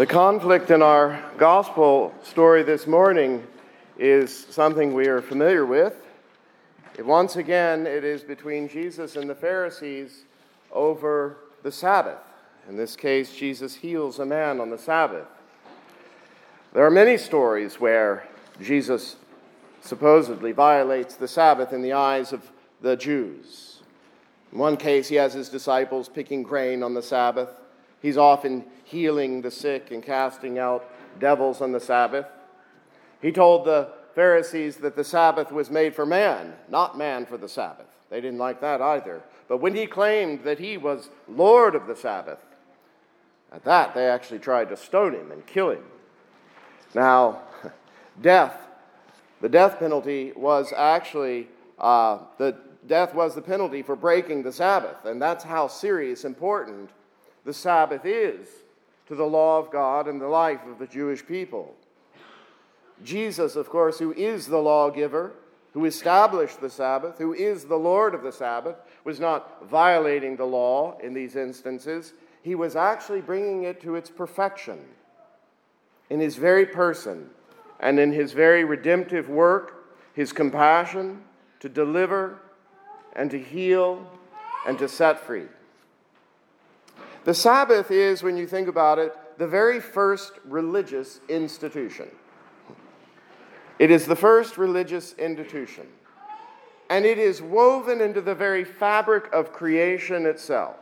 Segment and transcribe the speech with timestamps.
[0.00, 3.46] The conflict in our gospel story this morning
[3.98, 5.94] is something we are familiar with.
[7.00, 10.24] Once again, it is between Jesus and the Pharisees
[10.72, 12.16] over the Sabbath.
[12.66, 15.26] In this case, Jesus heals a man on the Sabbath.
[16.72, 18.26] There are many stories where
[18.58, 19.16] Jesus
[19.82, 23.82] supposedly violates the Sabbath in the eyes of the Jews.
[24.50, 27.50] In one case, he has his disciples picking grain on the Sabbath.
[28.00, 32.26] He's often healing the sick and casting out devils on the Sabbath.
[33.20, 37.48] He told the Pharisees that the Sabbath was made for man, not man for the
[37.48, 37.86] Sabbath.
[38.08, 39.22] They didn't like that either.
[39.48, 42.38] But when he claimed that he was Lord of the Sabbath,
[43.52, 45.84] at that they actually tried to stone him and kill him.
[46.94, 47.42] Now,
[48.20, 48.56] death,
[49.40, 52.56] the death penalty was actually, uh, the
[52.86, 55.04] death was the penalty for breaking the Sabbath.
[55.04, 56.90] And that's how serious, important
[57.44, 58.48] the Sabbath is
[59.06, 61.74] to the law of God and the life of the Jewish people.
[63.02, 65.32] Jesus, of course, who is the lawgiver,
[65.72, 70.44] who established the Sabbath, who is the Lord of the Sabbath, was not violating the
[70.44, 72.12] law in these instances.
[72.42, 74.80] He was actually bringing it to its perfection
[76.08, 77.30] in his very person
[77.78, 81.22] and in his very redemptive work, his compassion
[81.60, 82.38] to deliver
[83.14, 84.06] and to heal
[84.66, 85.46] and to set free.
[87.24, 92.08] The Sabbath is, when you think about it, the very first religious institution.
[93.78, 95.86] It is the first religious institution.
[96.88, 100.76] And it is woven into the very fabric of creation itself,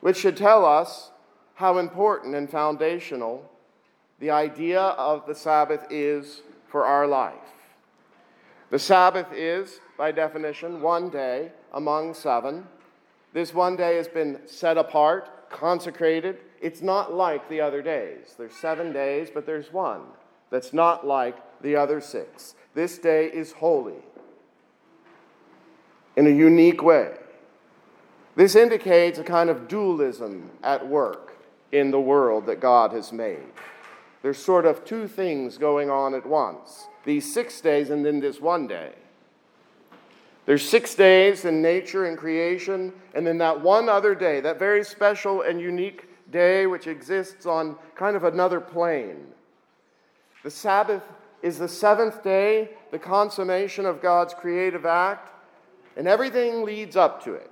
[0.00, 1.10] which should tell us
[1.54, 3.50] how important and foundational
[4.18, 7.34] the idea of the Sabbath is for our life.
[8.70, 12.66] The Sabbath is, by definition, one day among seven
[13.32, 16.38] this one day has been set apart, consecrated.
[16.60, 18.34] It's not like the other days.
[18.36, 20.02] There's seven days, but there's one
[20.50, 22.54] that's not like the other six.
[22.74, 24.02] This day is holy
[26.16, 27.14] in a unique way.
[28.36, 31.36] This indicates a kind of dualism at work
[31.72, 33.52] in the world that God has made.
[34.22, 38.40] There's sort of two things going on at once these six days and then this
[38.40, 38.92] one day.
[40.46, 44.84] There's six days in nature and creation, and then that one other day, that very
[44.84, 49.26] special and unique day which exists on kind of another plane.
[50.42, 51.02] The Sabbath
[51.42, 55.30] is the seventh day, the consummation of God's creative act,
[55.96, 57.50] and everything leads up to it.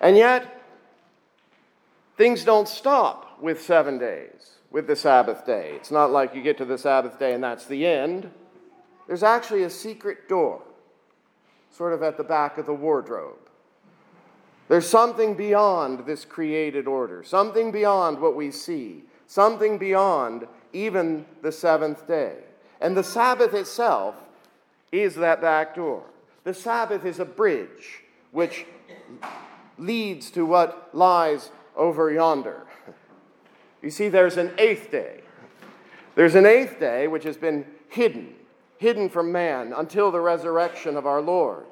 [0.00, 0.62] And yet,
[2.16, 5.72] things don't stop with seven days, with the Sabbath day.
[5.74, 8.30] It's not like you get to the Sabbath day and that's the end.
[9.06, 10.62] There's actually a secret door
[11.70, 13.38] sort of at the back of the wardrobe.
[14.68, 21.52] There's something beyond this created order, something beyond what we see, something beyond even the
[21.52, 22.38] seventh day.
[22.80, 24.16] And the Sabbath itself
[24.90, 26.04] is that back door.
[26.44, 28.66] The Sabbath is a bridge which
[29.78, 32.66] leads to what lies over yonder.
[33.82, 35.20] You see, there's an eighth day.
[36.14, 38.35] There's an eighth day which has been hidden
[38.78, 41.66] hidden from man until the resurrection of our Lord.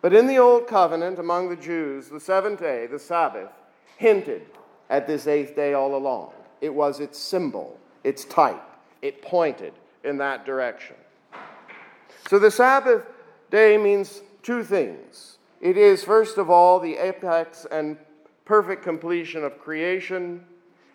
[0.00, 3.50] But in the Old Covenant among the Jews, the seventh day, the Sabbath,
[3.96, 4.46] hinted
[4.88, 6.32] at this eighth day all along.
[6.60, 8.62] It was its symbol, its type.
[9.02, 9.74] It pointed
[10.04, 10.96] in that direction.
[12.28, 13.04] So the Sabbath
[13.50, 15.38] day means two things.
[15.60, 17.98] It is, first of all, the apex and
[18.44, 20.44] perfect completion of creation.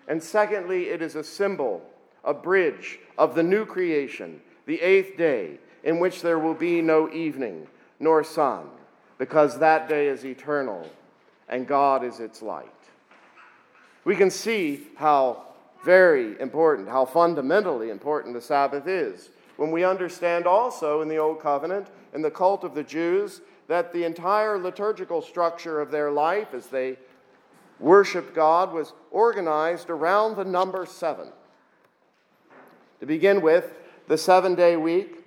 [0.08, 1.81] And secondly, it is a symbol,
[2.25, 7.12] a bridge of the new creation, the eighth day, in which there will be no
[7.12, 7.68] evening
[8.00, 8.68] nor sun,
[9.18, 10.89] because that day is eternal
[11.48, 12.66] and God is its light.
[14.04, 15.44] We can see how
[15.83, 21.39] very important, how fundamentally important the Sabbath is when we understand also in the Old
[21.39, 26.54] Covenant, in the cult of the Jews, that the entire liturgical structure of their life
[26.54, 26.98] as they
[27.80, 31.27] worshiped God was organized around the number seven.
[33.00, 33.74] To begin with,
[34.08, 35.18] the seven day week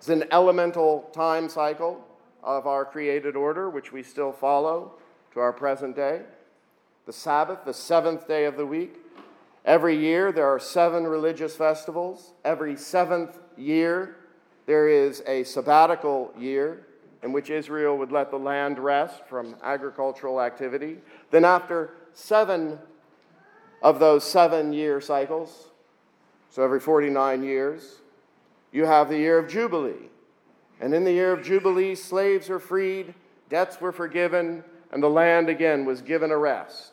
[0.00, 2.02] is an elemental time cycle
[2.42, 4.92] of our created order, which we still follow
[5.32, 6.22] to our present day.
[7.06, 8.96] The Sabbath, the seventh day of the week.
[9.64, 12.32] Every year there are seven religious festivals.
[12.44, 14.16] Every seventh year
[14.66, 16.86] there is a sabbatical year
[17.22, 20.98] in which Israel would let the land rest from agricultural activity.
[21.30, 22.78] Then, after seven
[23.82, 25.70] of those seven year cycles,
[26.54, 27.96] so every 49 years,
[28.70, 30.10] you have the year of Jubilee.
[30.80, 33.14] And in the year of Jubilee, slaves were freed,
[33.48, 34.62] debts were forgiven,
[34.92, 36.92] and the land again was given a rest.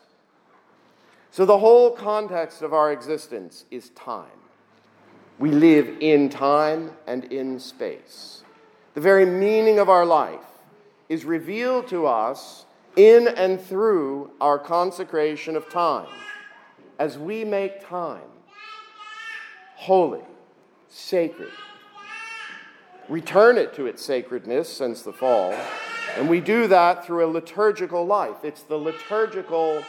[1.30, 4.26] So, the whole context of our existence is time.
[5.38, 8.42] We live in time and in space
[8.94, 10.40] the very meaning of our life,
[11.08, 12.66] is revealed to us
[12.96, 16.08] in and through our consecration of time.
[16.98, 18.20] As we make time
[19.82, 20.20] holy,
[20.88, 21.50] sacred,
[23.08, 25.52] return it to its sacredness since the fall,
[26.16, 28.44] and we do that through a liturgical life.
[28.44, 29.82] It's the liturgical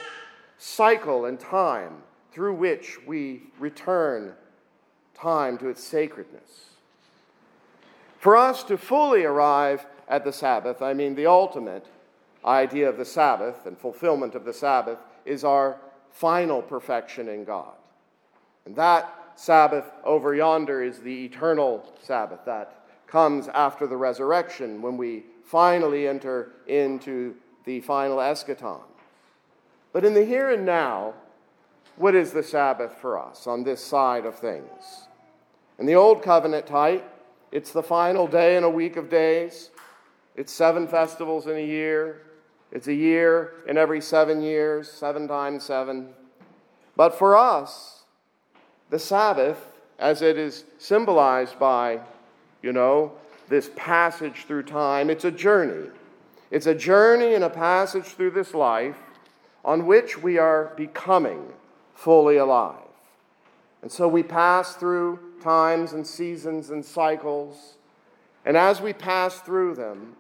[0.58, 1.98] cycle and time
[2.32, 4.34] through which we return
[5.14, 6.70] time to its sacredness.
[8.18, 11.86] For us to fully arrive at the Sabbath, I mean the ultimate
[12.44, 15.78] idea of the Sabbath and fulfillment of the Sabbath, is our
[16.10, 17.76] final perfection in God.
[18.66, 24.98] And that Sabbath over yonder is the eternal Sabbath that comes after the resurrection when
[24.98, 27.36] we finally enter into
[27.66, 28.82] the final eschaton.
[29.92, 31.14] But in the here and now,
[31.96, 35.08] what is the Sabbath for us on this side of things?
[35.78, 37.08] In the Old Covenant type,
[37.52, 39.70] it's the final day in a week of days.
[40.36, 42.24] It's seven festivals in a year.
[42.72, 46.10] It's a year in every seven years, seven times seven.
[46.96, 48.03] But for us,
[48.94, 49.58] the Sabbath,
[49.98, 52.00] as it is symbolized by,
[52.62, 53.12] you know,
[53.50, 55.90] this passage through time, it's a journey.
[56.52, 59.00] It's a journey and a passage through this life
[59.66, 61.44] on which we are becoming
[61.96, 62.86] fully alive.
[63.82, 67.78] And so we pass through times and seasons and cycles.
[68.46, 70.18] And as we pass through them,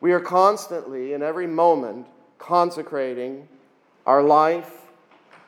[0.00, 2.06] we are constantly, in every moment,
[2.38, 3.48] consecrating
[4.06, 4.81] our life,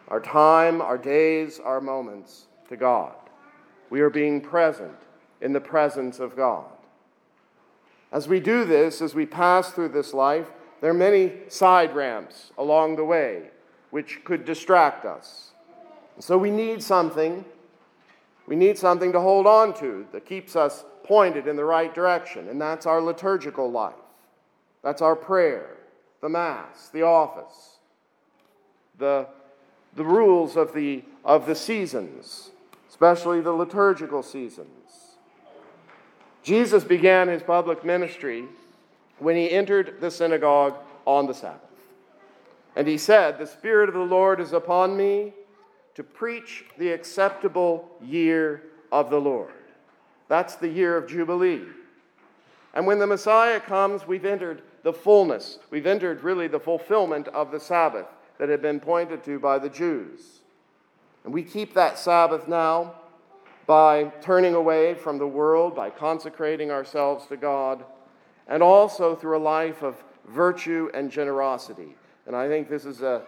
[0.09, 3.15] our time, our days, our moments to God.
[3.91, 4.97] We are being present
[5.41, 6.67] in the presence of God.
[8.13, 12.53] As we do this, as we pass through this life, there are many side ramps
[12.59, 13.51] along the way
[13.91, 15.53] which could distract us.
[16.19, 17.45] So we need something.
[18.47, 22.49] We need something to hold on to that keeps us pointed in the right direction,
[22.49, 23.95] and that's our liturgical life.
[24.83, 25.77] That's our prayer,
[26.21, 27.79] the Mass, the office,
[28.99, 29.27] the,
[29.97, 32.51] the rules of the, of the seasons,
[32.89, 34.69] especially the liturgical seasons.
[36.43, 38.45] Jesus began his public ministry
[39.19, 40.77] when he entered the synagogue
[41.07, 41.61] on the Sabbath.
[42.77, 45.33] And he said, The Spirit of the Lord is upon me
[45.95, 49.53] to preach the acceptable year of the Lord.
[50.29, 51.63] That's the year of Jubilee.
[52.75, 55.61] And when the Messiah comes, we've entered the fullness.
[55.71, 58.07] We've entered really the fulfillment of the Sabbath
[58.39, 60.41] that had been pointed to by the Jews.
[61.25, 62.95] And we keep that Sabbath now
[63.67, 67.85] by turning away from the world, by consecrating ourselves to God,
[68.47, 71.97] and also through a life of virtue and generosity.
[72.27, 73.23] And I think this is a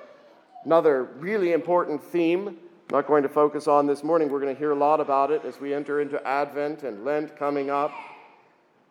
[0.67, 2.57] Another really important theme, I'm
[2.91, 5.45] not going to focus on this morning, we're going to hear a lot about it
[5.45, 7.93] as we enter into Advent and Lent coming up.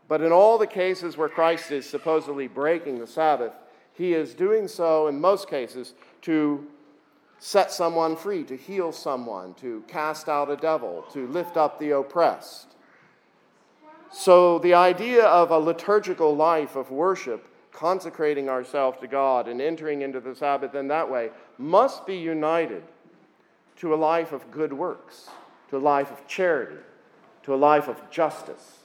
[0.07, 3.51] But in all the cases where Christ is supposedly breaking the Sabbath,
[3.95, 6.67] he is doing so in most cases to
[7.39, 11.91] set someone free, to heal someone, to cast out a devil, to lift up the
[11.91, 12.75] oppressed.
[14.11, 20.01] So, the idea of a liturgical life of worship consecrating ourselves to God and entering
[20.01, 22.83] into the Sabbath in that way must be united
[23.77, 25.29] to a life of good works,
[25.69, 26.77] to a life of charity,
[27.43, 28.79] to a life of justice,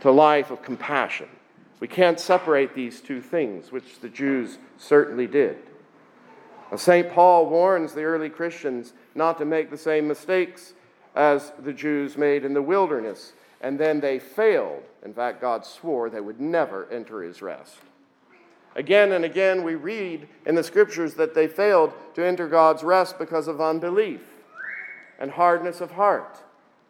[0.00, 1.28] to a life of compassion.
[1.80, 5.56] We can't separate these two things, which the Jews certainly did.
[6.76, 7.10] St.
[7.10, 10.74] Paul warns the early Christians not to make the same mistakes
[11.16, 14.82] as the Jews made in the wilderness and then they failed.
[15.04, 17.76] In fact, God swore they would never enter his rest.
[18.76, 23.18] Again and again, we read in the scriptures that they failed to enter God's rest
[23.18, 24.22] because of unbelief
[25.18, 26.38] and hardness of heart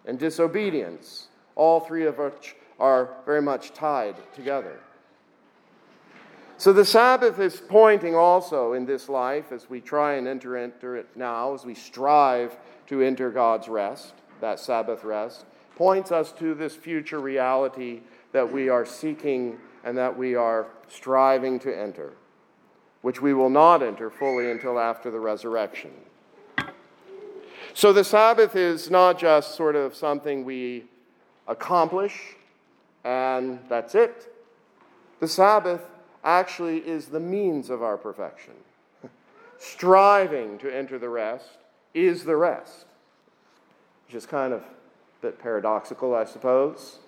[0.05, 4.81] and disobedience, all three of which are very much tied together.
[6.57, 10.97] So the Sabbath is pointing also in this life as we try and enter, enter
[10.97, 12.57] it now, as we strive
[12.89, 15.47] to enter God's rest, that Sabbath rest,
[15.77, 18.01] points us to this future reality
[18.33, 22.13] that we are seeking and that we are striving to enter,
[23.01, 25.93] which we will not enter fully until after the resurrection.
[27.73, 30.85] So the Sabbath is not just sort of something we
[31.47, 32.37] accomplish
[33.05, 34.35] and that's it.
[35.21, 35.83] The Sabbath
[36.25, 38.55] actually is the means of our perfection.
[39.59, 41.59] Striving to enter the rest
[41.95, 42.87] is the rest,
[44.07, 44.67] which is kind of a
[45.23, 46.99] bit paradoxical, I suppose.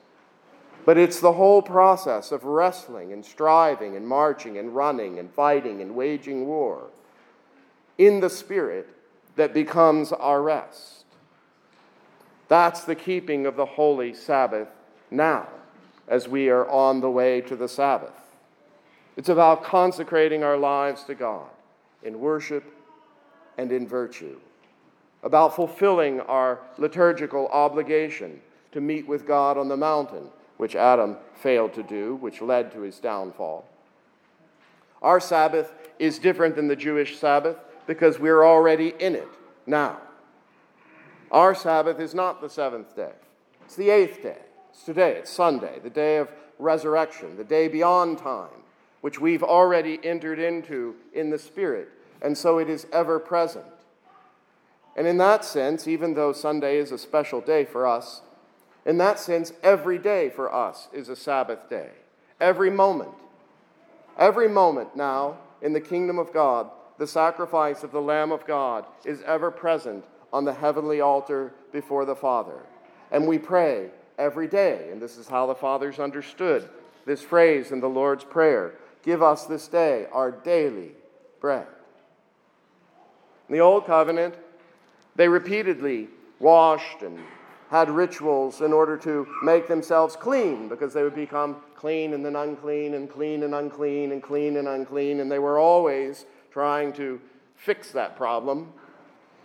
[0.85, 5.81] But it's the whole process of wrestling and striving and marching and running and fighting
[5.81, 6.89] and waging war
[7.99, 8.89] in the Spirit
[9.37, 11.05] that becomes our rest.
[12.49, 14.69] That's the keeping of the holy Sabbath
[15.11, 15.49] now
[16.09, 18.13] as we are on the way to the Sabbath.
[19.17, 21.49] It's about consecrating our lives to God
[22.03, 22.65] in worship
[23.59, 24.39] and in virtue,
[25.23, 28.41] about fulfilling our liturgical obligation
[28.73, 32.81] to meet with God on the mountain, which Adam failed to do, which led to
[32.81, 33.69] his downfall.
[35.03, 37.57] Our Sabbath is different than the Jewish Sabbath
[37.87, 39.29] because we're already in it
[39.67, 39.99] now.
[41.31, 43.13] Our Sabbath is not the seventh day,
[43.65, 44.39] it's the eighth day.
[44.73, 48.49] It's today, it's Sunday, the day of resurrection, the day beyond time,
[49.03, 51.91] which we've already entered into in the Spirit,
[52.23, 53.67] and so it is ever present.
[54.97, 58.23] And in that sense, even though Sunday is a special day for us,
[58.87, 61.91] in that sense, every day for us is a Sabbath day.
[62.41, 63.13] Every moment.
[64.19, 68.87] Every moment now in the kingdom of God, the sacrifice of the Lamb of God
[69.05, 72.61] is ever present on the heavenly altar before the Father.
[73.11, 76.69] And we pray every day, and this is how the fathers understood
[77.05, 80.93] this phrase in the Lord's Prayer Give us this day our daily
[81.41, 81.67] bread.
[83.49, 84.37] In the Old Covenant,
[85.17, 87.19] they repeatedly washed and
[87.69, 92.37] had rituals in order to make themselves clean because they would become clean and then
[92.37, 97.21] unclean and clean and unclean and clean and unclean, and they were always trying to
[97.57, 98.73] fix that problem.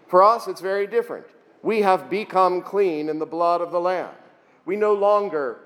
[0.07, 1.25] For us, it's very different.
[1.63, 4.13] We have become clean in the blood of the Lamb.
[4.67, 5.59] We no longer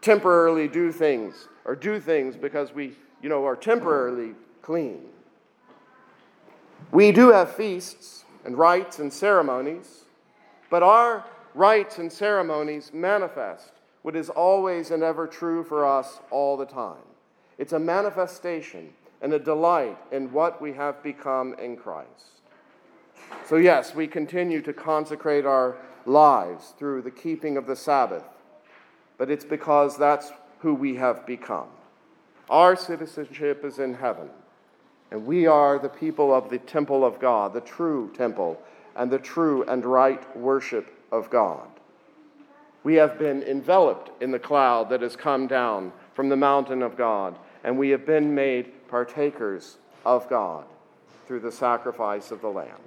[0.00, 5.00] temporarily do things or do things because we, you know, are temporarily clean.
[6.92, 10.04] We do have feasts and rites and ceremonies,
[10.70, 11.24] but our
[11.54, 13.72] rites and ceremonies manifest
[14.02, 17.02] what is always and ever true for us all the time.
[17.58, 22.41] It's a manifestation and a delight in what we have become in Christ.
[23.44, 28.24] So, yes, we continue to consecrate our lives through the keeping of the Sabbath,
[29.18, 31.68] but it's because that's who we have become.
[32.48, 34.30] Our citizenship is in heaven,
[35.10, 38.60] and we are the people of the temple of God, the true temple,
[38.96, 41.68] and the true and right worship of God.
[42.84, 46.96] We have been enveloped in the cloud that has come down from the mountain of
[46.96, 50.64] God, and we have been made partakers of God
[51.26, 52.80] through the sacrifice of the Lamb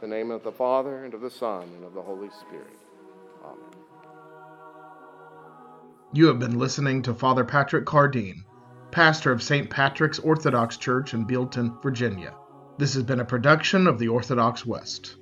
[0.00, 2.78] the name of the Father, and of the Son, and of the Holy Spirit.
[3.44, 3.58] Amen.
[6.12, 8.44] You have been listening to Father Patrick Cardine,
[8.90, 9.68] pastor of St.
[9.68, 12.34] Patrick's Orthodox Church in Bealeton, Virginia.
[12.78, 15.16] This has been a production of the Orthodox West.